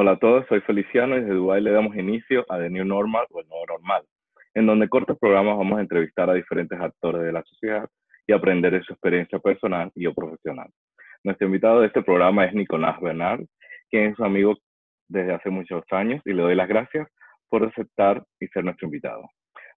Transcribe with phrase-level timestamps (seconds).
[0.00, 3.26] Hola a todos, soy Feliciano y desde Dubái le damos inicio a The New Normal
[3.30, 4.04] o el nuevo normal,
[4.54, 7.84] en donde cortos programas vamos a entrevistar a diferentes actores de la sociedad
[8.24, 10.70] y aprender de su experiencia personal y o profesional.
[11.24, 13.44] Nuestro invitado de este programa es Nicolás Bernal,
[13.90, 14.54] quien es un amigo
[15.08, 17.08] desde hace muchos años y le doy las gracias
[17.48, 19.28] por aceptar y ser nuestro invitado.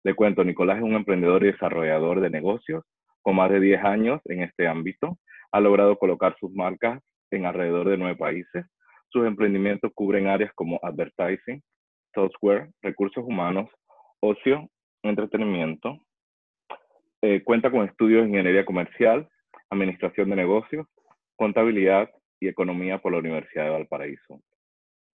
[0.04, 2.84] Le cuento, Nicolás es un emprendedor y desarrollador de negocios
[3.24, 5.18] con más de 10 años en este ámbito.
[5.52, 7.02] Ha logrado colocar sus marcas
[7.32, 8.68] en alrededor de nueve países
[9.12, 11.62] sus emprendimientos cubren áreas como advertising,
[12.14, 13.70] software, recursos humanos,
[14.22, 14.70] ocio,
[15.04, 15.98] entretenimiento.
[17.22, 19.28] Eh, cuenta con estudios de ingeniería comercial,
[19.70, 20.88] administración de negocios,
[21.36, 24.42] contabilidad y economía por la Universidad de Valparaíso.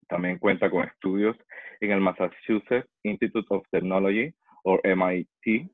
[0.08, 1.36] También cuenta con estudios
[1.82, 4.34] en el Massachusetts Institute of Technology
[4.64, 5.70] o MIT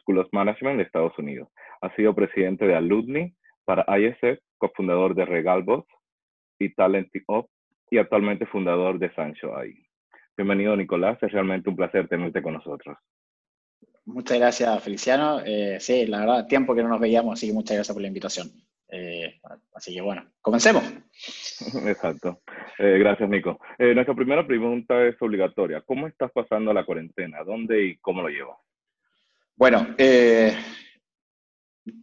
[0.00, 1.48] School of Management de Estados Unidos.
[1.80, 3.34] Ha sido presidente de Alumni
[3.64, 5.86] para ISF, cofundador de Regalbot
[6.58, 7.48] y Talent Up
[7.90, 9.74] y actualmente fundador de Sancho ahí.
[10.36, 11.18] Bienvenido, Nicolás.
[11.22, 12.96] Es realmente un placer tenerte con nosotros.
[14.04, 15.40] Muchas gracias, Feliciano.
[15.44, 18.08] Eh, sí, la verdad, tiempo que no nos veíamos, así que muchas gracias por la
[18.08, 18.48] invitación.
[18.90, 19.38] Eh,
[19.74, 20.82] así que bueno, comencemos.
[21.86, 22.40] Exacto.
[22.78, 23.58] Eh, gracias, Nico.
[23.78, 25.82] nuestra primera pregunta es obligatoria.
[25.82, 27.42] ¿Cómo estás pasando la cuarentena?
[27.44, 28.56] ¿Dónde y cómo lo llevas?
[29.56, 29.88] Bueno,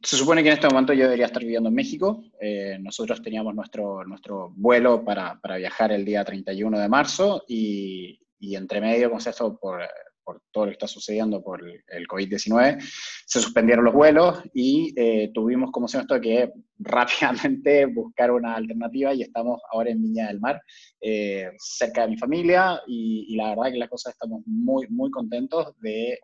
[0.02, 2.23] se supone que en este momento yo debería estar viviendo en México.
[2.39, 8.19] Eh, nosotros teníamos nuestro, nuestro vuelo para, para, viajar el día 31 de marzo y,
[8.39, 9.81] y entre medio, con esto, por,
[10.23, 12.81] por, todo lo que está sucediendo por el, COVID-19,
[13.25, 19.14] se suspendieron los vuelos y eh, tuvimos, como se esto, que rápidamente buscar una alternativa
[19.14, 20.61] y estamos ahora en Viña del Mar,
[21.02, 25.09] eh, cerca de mi familia y, y, la verdad que las cosas estamos muy, muy
[25.11, 26.20] contentos de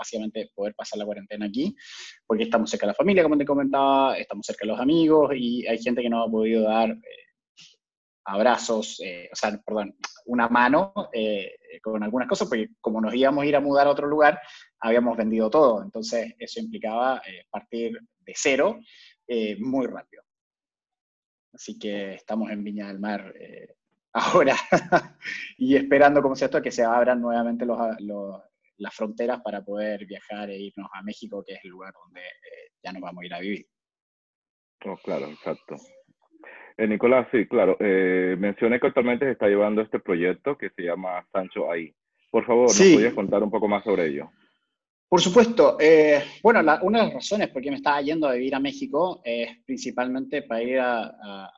[0.00, 1.76] básicamente poder pasar la cuarentena aquí,
[2.26, 5.66] porque estamos cerca de la familia, como te comentaba, estamos cerca de los amigos y
[5.66, 6.98] hay gente que no ha podido dar eh,
[8.24, 9.94] abrazos, eh, o sea, perdón,
[10.26, 13.90] una mano eh, con algunas cosas, porque como nos íbamos a ir a mudar a
[13.90, 14.40] otro lugar,
[14.80, 18.80] habíamos vendido todo, entonces eso implicaba partir de cero
[19.58, 20.22] muy rápido.
[21.52, 23.32] Así que estamos en Viña del Mar
[24.12, 24.56] ahora
[25.58, 28.40] y esperando, como se esto, que se abran nuevamente los, los,
[28.80, 32.72] las fronteras para poder viajar e irnos a México, que es el lugar donde eh,
[32.82, 33.66] ya nos vamos a ir a vivir.
[34.86, 35.76] Oh, claro, exacto.
[36.76, 37.76] Eh, Nicolás, sí, claro.
[37.78, 41.94] Eh, mencioné que actualmente se está llevando este proyecto que se llama Sancho Ahí.
[42.30, 44.30] Por favor, ¿nos podrías contar un poco más sobre ello?
[45.08, 45.76] Por supuesto.
[46.42, 49.58] bueno, una de las razones por qué me estaba yendo a vivir a México es
[49.66, 51.50] principalmente para ir a,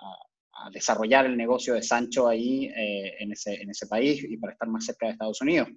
[0.73, 4.87] desarrollar el negocio de Sancho ahí en, ese, en ese país y para estar más
[4.87, 5.69] cerca de Estados Unidos.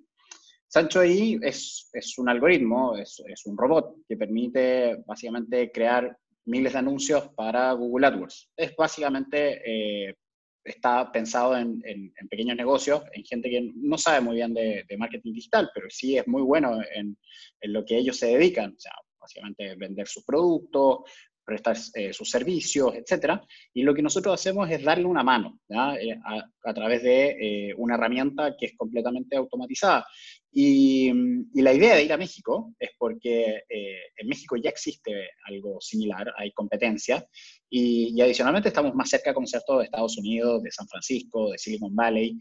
[0.67, 7.29] Sancho ahí es, un algoritmo, es, un robot que permite básicamente crear miles de anuncios
[7.35, 8.51] para Google AdWords.
[8.55, 9.61] Es básicamente,
[10.09, 10.15] eh,
[10.63, 11.81] está pensado en,
[12.29, 16.17] pequeños negocios, en gente que no sabe muy bien de, de marketing digital, pero sí
[16.17, 17.17] es muy bueno en,
[17.61, 18.73] en, lo que ellos se dedican.
[18.75, 20.99] O sea, básicamente vender sus productos,
[21.45, 23.41] prestar eh, sus servicios, etcétera.
[23.73, 27.95] Y lo que nosotros hacemos es darle una mano eh, a, través de eh, una
[27.95, 30.05] herramienta que es completamente automatizada.
[30.51, 31.11] Y,
[31.53, 36.51] la idea de ir a México es porque en México ya existe algo similar, hay
[36.53, 37.25] competencia,
[37.69, 41.93] y, adicionalmente estamos más cerca, como cierto, de Estados Unidos, de San Francisco, de Silicon
[41.93, 42.37] Valley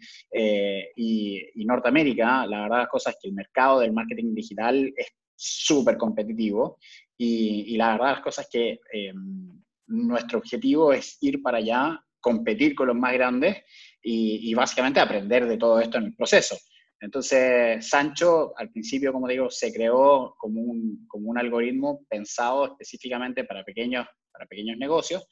[0.96, 2.46] y, y, Norteamérica.
[2.46, 6.78] La verdad, las cosas es que el mercado del marketing digital es súper competitivo
[7.16, 12.88] y, la verdad las cosas que em, nuestro objetivo es ir para allá, competir con
[12.88, 13.62] los más grandes
[14.02, 16.56] y, básicamente aprender de todo esto en el proceso.
[17.00, 23.44] Entonces, Sancho, al principio, como digo, se creó como un, como un algoritmo pensado específicamente
[23.44, 25.26] para pequeños, para pequeños negocios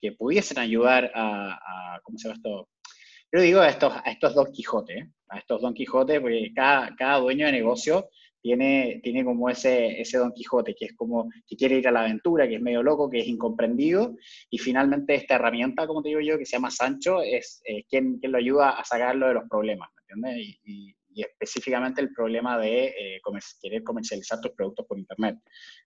[0.00, 2.68] que pudiesen ayudar a, ¿cómo se llama esto?
[3.30, 7.18] Yo digo a estos, a estos Don Quijote, a estos Don Quijote, porque cada, cada
[7.18, 8.08] dueño de negocio
[8.40, 12.00] tiene, tiene como ese, ese Don Quijote, que es como que quiere ir a la
[12.00, 14.16] aventura, que es medio loco, que es incomprendido,
[14.50, 18.18] y finalmente esta herramienta, como te digo yo, que se llama Sancho, es eh, quien,
[18.18, 20.58] quien, lo ayuda a sacarlo de los problemas, ¿me entiendes?
[20.64, 23.20] Y, específicamente el problema de eh,
[23.60, 25.36] querer comercializar tus productos por Internet.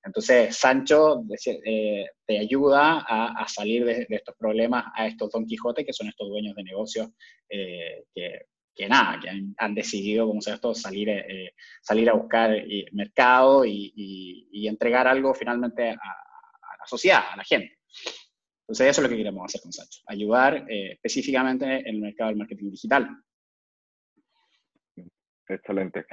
[0.05, 1.25] Entonces, Sancho
[1.65, 5.93] eh, te ayuda a, a salir de, de, estos problemas a estos Don Quijote, que
[5.95, 7.09] son estos dueños de negocios
[7.49, 8.43] que
[8.75, 13.65] que nada, que han, decidido, como sea esto, salir, eh, salir a buscar eh, mercado
[13.65, 13.93] y,
[14.51, 17.79] y, entregar algo finalmente a, la sociedad, a la gente.
[18.63, 22.31] Entonces eso es lo que queremos hacer con Sancho, ayudar eh, específicamente en el mercado
[22.31, 23.11] del marketing digital.
[25.49, 26.07] Excelente.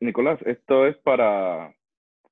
[0.00, 1.74] Nicolás, ¿esto es para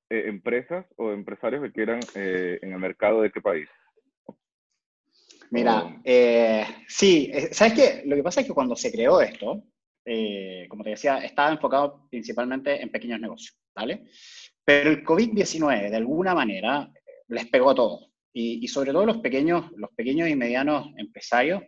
[0.09, 3.69] empresas o empresarios que quieran en el mercado de qué país?
[5.51, 8.03] Mira, eh, sí, eh, ¿sabes qué?
[8.05, 9.63] Lo que pasa es que cuando se creó esto,
[10.05, 14.05] eh, como te decía, estaba enfocado principalmente en pequeños negocios, ¿vale?
[14.63, 16.91] Pero el COVID-19, de alguna manera,
[17.29, 18.05] les pegó a todos.
[18.31, 21.63] Y, sobre todo los pequeños, los pequeños y medianos empresarios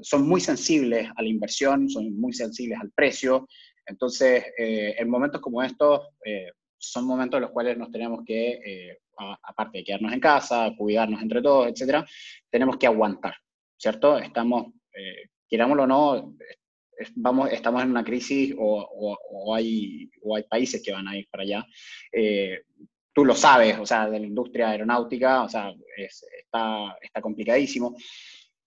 [0.00, 3.46] son muy sensibles a la inversión, son muy sensibles al precio.
[3.86, 6.00] Entonces, en momentos como estos,
[6.90, 8.98] son momentos en los cuales nos tenemos que
[9.42, 12.04] aparte de quedarnos en casa, cuidarnos entre todos, etcétera,
[12.50, 13.34] tenemos que aguantar,
[13.76, 14.18] ¿cierto?
[14.18, 16.34] Estamos, eh, querámoslo o no,
[17.16, 21.66] vamos, estamos en una crisis o, hay, hay países que van a ir para allá.
[22.12, 22.62] Eh,
[23.12, 27.96] tú lo sabes, o sea, de la industria aeronáutica, o sea, está, está complicadísimo.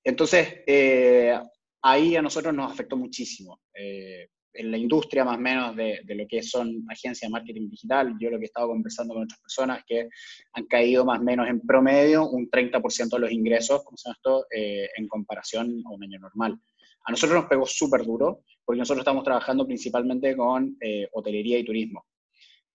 [0.04, 1.38] Entonces, eh,
[1.82, 3.60] ahí a nosotros nos afectó muchísimo.
[3.74, 8.16] Eh, en la industria más o menos de, lo que son agencias de marketing digital,
[8.20, 10.10] yo lo que he estado conversando con otras personas que
[10.54, 14.46] han caído más o menos en promedio un 30% de los ingresos, como se esto,
[14.52, 16.60] eh, en comparación a un año normal.
[17.06, 21.64] A nosotros nos pegó súper duro, porque nosotros estamos trabajando principalmente con eh, hotelería y
[21.64, 22.06] turismo.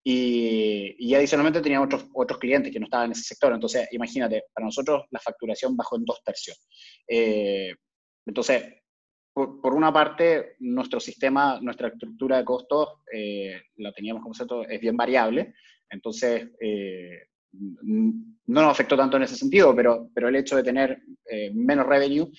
[0.05, 3.53] Y, y, adicionalmente teníamos otros, otros clientes que no estaban en ese sector.
[3.53, 6.65] Entonces, imagínate, para nosotros la facturación bajó en dos tercios.
[7.07, 7.73] Eh,
[8.25, 8.82] entonces,
[9.33, 14.79] por, una parte, nuestro sistema, nuestra estructura de costos, eh, la teníamos como cierto, es
[14.79, 15.55] bien variable,
[15.89, 21.01] entonces eh, no nos afectó tanto en ese sentido, pero, pero el hecho de tener
[21.25, 22.31] eh, menos revenue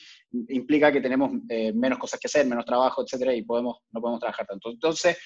[0.49, 1.32] implica que tenemos
[1.75, 4.70] menos cosas que hacer, menos trabajo, etcétera, y podemos, no podemos trabajar tanto.
[4.70, 5.19] Entonces,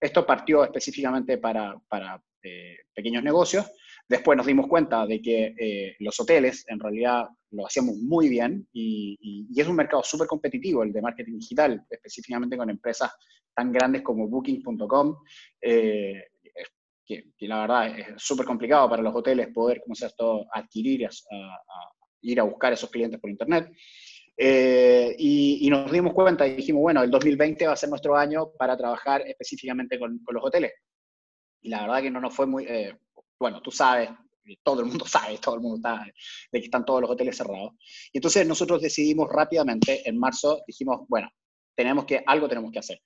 [0.00, 2.22] esto partió específicamente para, para
[2.94, 3.70] pequeños negocios,
[4.06, 8.68] Después nos dimos cuenta de que eh, los hoteles en realidad lo hacíamos muy bien
[8.72, 13.10] y, es un mercado súper competitivo el de marketing digital, específicamente con empresas
[13.54, 15.16] tan grandes como booking.com,
[15.60, 16.24] eh,
[17.06, 21.10] que, la verdad es súper complicado para los hoteles poder, como sea esto, adquirir, a,
[22.22, 23.70] ir a buscar esos clientes por internet.
[24.36, 28.50] Eh, y, nos dimos cuenta y dijimos, bueno, el 2020 va a ser nuestro año
[28.58, 30.72] para trabajar específicamente con, los hoteles.
[31.62, 32.66] Y la verdad que no nos fue muy,
[33.38, 34.10] bueno, tú sabes,
[34.62, 36.04] todo el mundo sabe, todo el mundo está,
[36.52, 37.72] de que están todos los hoteles cerrados.
[38.12, 41.30] Y entonces nosotros decidimos rápidamente, en marzo, dijimos, bueno,
[41.76, 43.00] tenemos que, algo tenemos que hacer.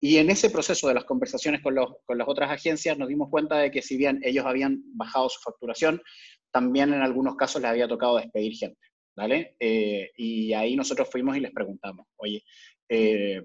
[0.00, 3.30] Y en ese proceso de las conversaciones con, los, con las otras agencias nos dimos
[3.30, 6.02] cuenta de que si bien ellos habían bajado su facturación,
[6.50, 8.80] también en algunos casos les había tocado despedir gente,
[9.16, 9.56] ¿vale?
[9.58, 12.44] Eh, y ahí nosotros fuimos y les preguntamos, oye,
[12.88, 13.42] eh,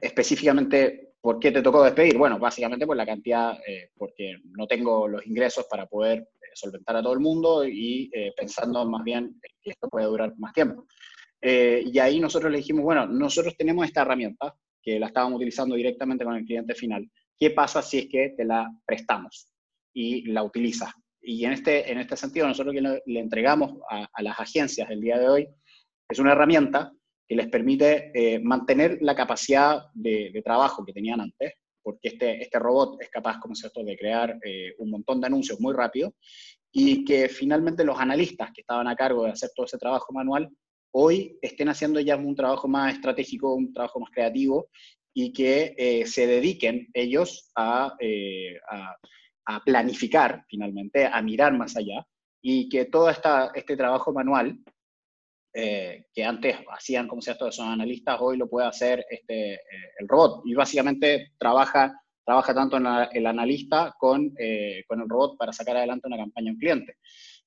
[0.00, 2.16] específicamente ¿Por qué te tocó despedir?
[2.16, 6.96] Bueno, básicamente por la cantidad, eh, porque no tengo los ingresos para poder eh, solventar
[6.96, 10.86] a todo el mundo y eh, pensando más bien que esto puede durar más tiempo.
[11.40, 16.24] y ahí nosotros le dijimos, bueno, nosotros tenemos esta herramienta que la estábamos utilizando directamente
[16.24, 17.08] con el cliente final.
[17.36, 19.48] ¿Qué pasa si es que te la prestamos
[19.94, 20.92] y la utilizas?
[21.20, 25.00] Y en este, en este sentido, nosotros que le, entregamos a, a las agencias el
[25.00, 25.48] día de hoy
[26.08, 26.92] es una herramienta
[27.28, 31.52] que les permite eh, mantener la capacidad de, trabajo que tenían antes,
[31.82, 35.60] porque este, este robot es capaz, como cierto, de crear eh, un montón de anuncios
[35.60, 36.14] muy rápido,
[36.72, 40.48] y que finalmente los analistas que estaban a cargo de hacer todo ese trabajo manual,
[40.94, 44.70] hoy estén haciendo ya un trabajo más estratégico, un trabajo más creativo,
[45.14, 47.94] y que eh, se dediquen ellos a,
[48.70, 52.06] a, planificar finalmente, a mirar más allá,
[52.42, 54.58] y que todo esta, este trabajo manual
[55.54, 59.60] eh, que antes hacían, se esto, esos analistas, hoy lo puede hacer este, eh,
[59.98, 60.42] el robot.
[60.44, 65.76] Y básicamente trabaja, trabaja tanto en el analista con, eh, con, el robot para sacar
[65.76, 66.96] adelante una campaña a un cliente.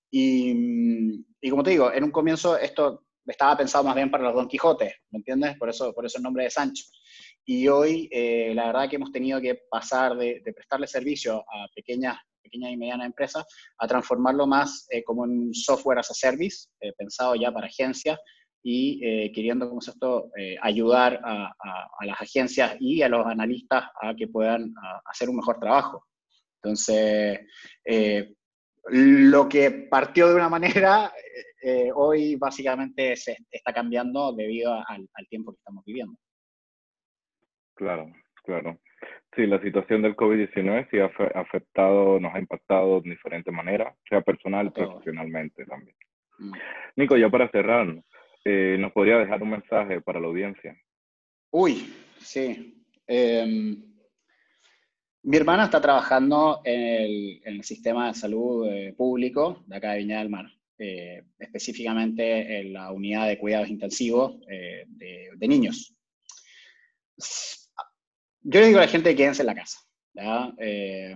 [0.09, 4.33] Y, y, como te digo, en un comienzo esto estaba pensado más bien para los
[4.33, 5.57] Don Quijotes, ¿me entiendes?
[5.57, 6.83] Por eso, por eso el nombre de Sancho.
[7.45, 8.09] Y hoy,
[8.53, 12.77] la verdad que hemos tenido que pasar de, de prestarle servicio a pequeñas pequeñas y
[12.77, 13.45] medianas empresas,
[13.77, 18.19] a transformarlo más eh, como un software as a service, eh, pensado ya para agencias
[18.63, 20.29] y eh, queriendo, como esto,
[20.61, 21.51] ayudar a,
[22.05, 24.71] las agencias y a los analistas a que puedan
[25.05, 26.05] hacer un mejor trabajo.
[26.61, 27.39] Entonces,
[28.85, 31.11] lo que partió de una manera,
[31.95, 36.15] hoy básicamente se está cambiando debido al, al tiempo que estamos viviendo.
[37.73, 38.79] Claro, claro.
[39.35, 41.05] Sí, la situación del COVID-19 sí ha
[41.39, 45.95] afectado, nos ha impactado de diferentes maneras, sea personal y profesionalmente también.
[46.39, 46.51] Mm.
[46.97, 47.87] Nico, ya para cerrar,
[48.43, 50.75] eh, ¿nos podría dejar un mensaje para la audiencia?
[51.49, 52.83] Uy, sí.
[53.07, 53.81] Em,
[55.23, 60.19] mi hermana está trabajando en el, sistema de salud eh, público de acá de Viña
[60.19, 60.47] del Mar,
[60.77, 65.95] eh, específicamente en la unidad de cuidados intensivos de, de niños
[68.41, 69.79] yo le digo a la gente que quédense en la casa.
[70.57, 71.15] Eh,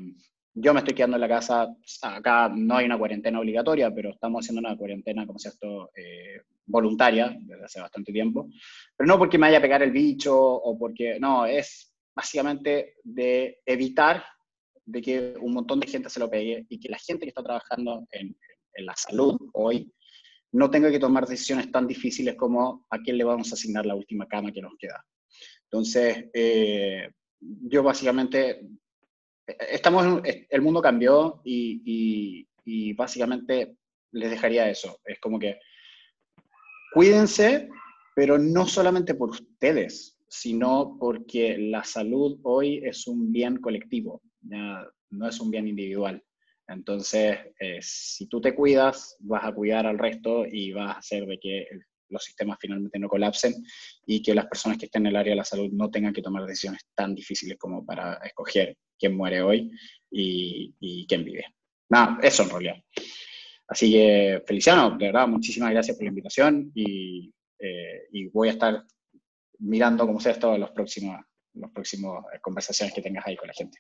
[0.54, 4.46] yo me estoy quedando en la casa, acá no hay una cuarentena obligatoria, pero estamos
[4.46, 8.48] haciendo una cuarentena, como se esto, eh, voluntaria desde hace bastante tiempo,
[8.96, 13.62] pero no porque me vaya a pegar el bicho o porque, no, es básicamente de
[13.66, 14.24] evitar
[14.86, 17.44] de que un montón de gente se lo pegue y que la gente que está
[17.44, 18.36] trabajando en,
[18.74, 19.92] en la salud hoy
[20.54, 23.96] no tenga que tomar decisiones tan difíciles como a quién le vamos a asignar la
[23.96, 25.04] última cama que nos queda.
[25.66, 28.62] Entonces, eh, yo básicamente,
[29.46, 32.48] estamos, el mundo cambió y,
[32.96, 33.76] básicamente
[34.12, 35.00] les dejaría eso.
[35.06, 35.60] Es como que
[36.94, 37.70] cuídense,
[38.16, 45.28] pero no solamente por ustedes, sino porque la salud hoy es un bien colectivo, no
[45.28, 46.24] es un bien individual.
[46.68, 51.26] Entonces, eh, si tú te cuidas, vas a cuidar al resto y vas a hacer
[51.26, 51.68] de que
[52.10, 53.54] los sistemas finalmente no colapsen
[54.06, 56.22] y que las personas que estén en el área de la salud no tengan que
[56.22, 59.72] tomar decisiones tan difíciles como para escoger quién muere hoy
[60.12, 61.46] y, quién vive.
[61.90, 62.76] Nada, eso en realidad.
[63.68, 68.84] Así que, Feliciano, de verdad, muchísimas gracias por la invitación y, eh, voy a estar
[69.60, 71.20] mirando cómo sea esto los próximos,
[71.54, 73.80] los próximos eh, conversaciones que tengas ahí con la gente.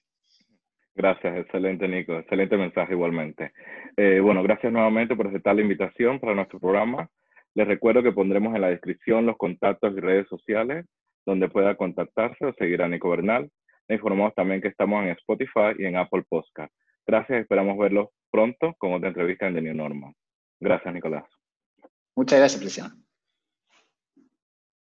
[0.96, 3.51] Gracias, excelente Nico, excelente mensaje igualmente.
[3.98, 7.10] Eh, bueno, gracias nuevamente por aceptar la invitación para nuestro programa.
[7.56, 10.86] Les recuerdo que pondremos en la descripción los contactos y redes sociales
[11.26, 13.50] donde pueda contactarse o seguir a Nico Bernal.
[13.88, 16.74] Le informamos también que estamos en Spotify y en Apple Podcast.
[17.08, 20.14] Gracias, esperamos verlos pronto con otra entrevista en The New Normal.
[20.60, 21.26] Gracias, Nicolás.
[22.16, 23.05] Muchas gracias, Cristian.